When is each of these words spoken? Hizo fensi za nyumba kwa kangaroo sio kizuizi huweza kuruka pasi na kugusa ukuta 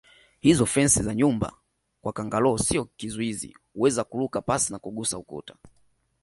Hizo 0.39 0.65
fensi 0.65 1.03
za 1.03 1.15
nyumba 1.15 1.53
kwa 2.01 2.13
kangaroo 2.13 2.57
sio 2.57 2.85
kizuizi 2.85 3.57
huweza 3.73 4.03
kuruka 4.03 4.41
pasi 4.41 4.71
na 4.71 4.79
kugusa 4.79 5.17
ukuta 5.17 5.55